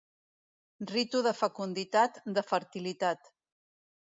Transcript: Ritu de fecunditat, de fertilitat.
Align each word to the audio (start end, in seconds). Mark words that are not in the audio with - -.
Ritu 0.91 1.21
de 1.27 1.33
fecunditat, 1.41 2.17
de 2.39 2.45
fertilitat. 2.53 3.31